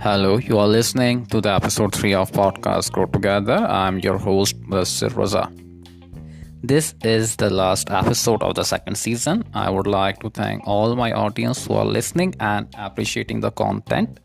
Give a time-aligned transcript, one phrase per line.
[0.00, 3.54] Hello, you are listening to the episode 3 of podcast Grow Together.
[3.54, 5.10] I'm your host, Mr.
[5.10, 5.46] Raza.
[6.64, 9.44] This is the last episode of the second season.
[9.54, 14.18] I would like to thank all my audience who are listening and appreciating the content.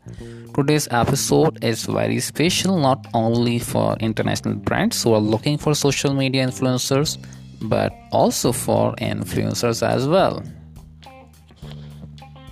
[0.54, 6.12] Today's episode is very special not only for international brands who are looking for social
[6.12, 7.18] media influencers,
[7.62, 10.42] but also for influencers as well.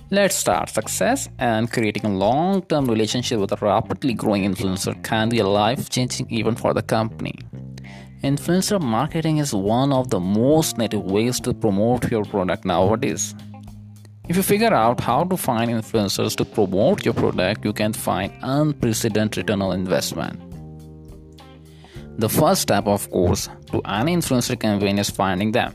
[0.08, 0.68] Let's start.
[0.68, 5.46] Success and creating a long term relationship with a rapidly growing influencer can be a
[5.46, 7.34] life changing event for the company.
[8.22, 13.34] Influencer marketing is one of the most native ways to promote your product nowadays.
[14.28, 18.32] If you figure out how to find influencers to promote your product, you can find
[18.42, 20.40] unprecedented return on investment.
[22.18, 25.74] The first step, of course, to any influencer campaign is finding them.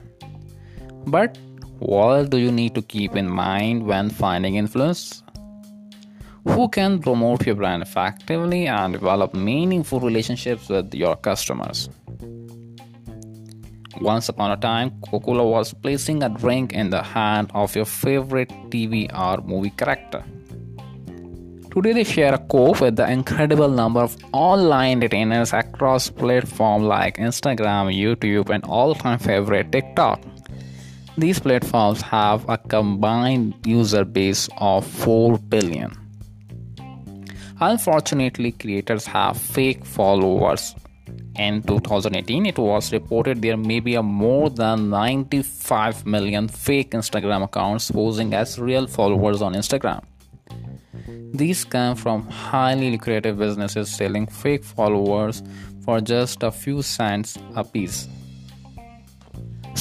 [1.06, 1.38] But
[1.82, 5.24] what do you need to keep in mind when finding influence?
[6.46, 11.90] Who can promote your brand effectively and develop meaningful relationships with your customers?
[14.00, 17.86] Once upon a time, Coca Cola was placing a drink in the hand of your
[17.86, 20.24] favorite TV or movie character.
[21.72, 27.18] Today, they share a coke with the incredible number of online entertainers across platforms like
[27.18, 30.22] Instagram, YouTube, and all time favorite TikTok.
[31.18, 35.92] These platforms have a combined user base of 4 billion.
[37.60, 40.74] Unfortunately, creators have fake followers.
[41.38, 47.44] In 2018, it was reported there may be a more than 95 million fake Instagram
[47.44, 50.04] accounts posing as real followers on Instagram.
[51.34, 55.44] These come from highly lucrative businesses selling fake followers
[55.84, 58.08] for just a few cents a piece.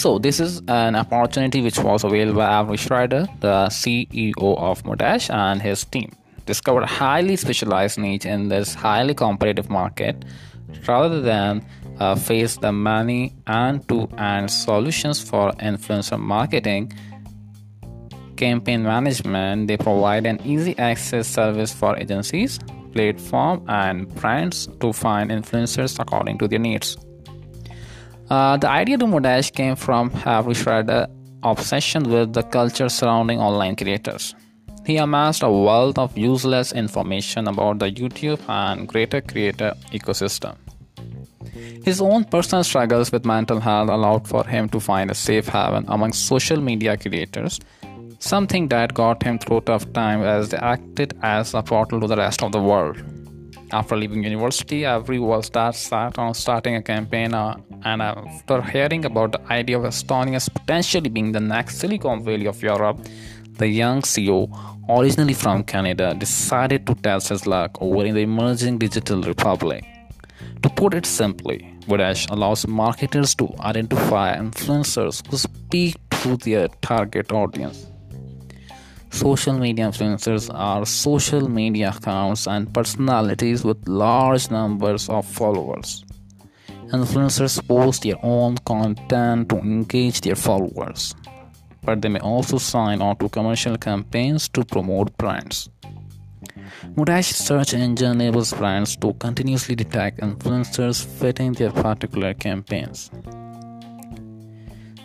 [0.01, 5.61] So this is an opportunity which was available by Schrader, the CEO of Modash, and
[5.61, 6.11] his team.
[6.47, 10.25] Discovered highly specialized niche in this highly competitive market
[10.89, 11.63] rather than
[11.99, 16.91] uh, face the many end-to-end solutions for influencer marketing
[18.37, 22.59] campaign management they provide an easy access service for agencies
[22.93, 26.97] platform and brands to find influencers according to their needs
[28.31, 31.09] uh, the idea to Modash came from Avery Schrader's
[31.43, 34.35] obsession with the culture surrounding online creators.
[34.87, 40.57] He amassed a wealth of useless information about the YouTube and greater creator ecosystem.
[41.85, 45.85] His own personal struggles with mental health allowed for him to find a safe haven
[45.89, 47.59] among social media creators,
[48.19, 52.17] something that got him through tough times as they acted as a portal to the
[52.17, 53.03] rest of the world.
[53.73, 59.31] After leaving university, was that set on starting a campaign, uh, and after hearing about
[59.33, 62.99] the idea of Estonia as potentially being the next Silicon Valley of Europe,
[63.59, 64.49] the young CEO,
[64.89, 69.85] originally from Canada, decided to test his luck over in the emerging digital republic.
[70.63, 77.31] To put it simply, Modash allows marketers to identify influencers who speak to their target
[77.33, 77.90] audience.
[79.11, 86.05] Social media influencers are social media accounts and personalities with large numbers of followers.
[86.93, 91.15] Influencers post their own content to engage their followers,
[91.83, 95.69] but they may also sign on to commercial campaigns to promote brands.
[96.97, 103.11] Modash search engine enables brands to continuously detect influencers fitting their particular campaigns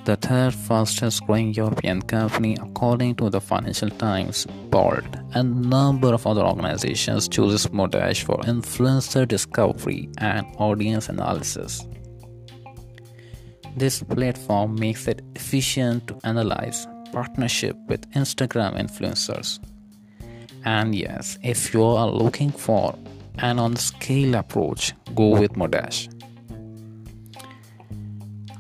[0.06, 6.28] the third fastest growing European company according to the Financial Times board and number of
[6.28, 11.88] other organizations chooses Modash for influencer discovery and audience analysis.
[13.76, 19.60] This platform makes it efficient to analyze partnership with Instagram influencers.
[20.66, 22.96] And yes, if you are looking for
[23.40, 26.15] an on scale approach, go with Modash.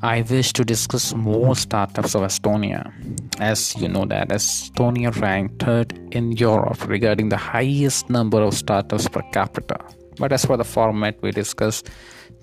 [0.05, 2.93] I wish to discuss more startups of Estonia.
[3.39, 9.07] As you know that Estonia ranked third in Europe regarding the highest number of startups
[9.07, 9.79] per capita.
[10.19, 11.81] But as for the format, we discuss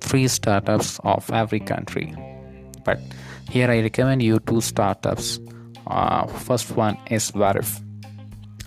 [0.00, 2.12] three startups of every country.
[2.85, 2.99] But
[3.49, 5.38] here I recommend you two startups.
[5.87, 7.79] Uh, first one is Veriff.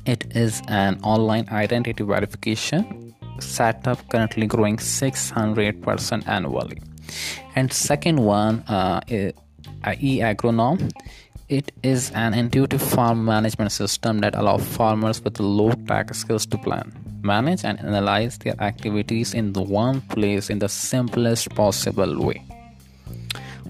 [0.05, 6.81] It is an online identity verification setup currently growing 600% annually
[7.55, 9.01] and second one uh,
[9.99, 10.91] e-agronom.
[11.47, 16.57] It is an intuitive farm management system that allows farmers with low tech skills to
[16.57, 16.91] plan
[17.25, 22.45] manage and analyze their activities in the one place in the simplest possible way.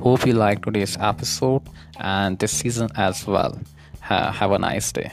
[0.02, 1.64] Hope you liked today's episode
[1.98, 3.58] and this season as well.
[4.02, 5.12] Have a nice day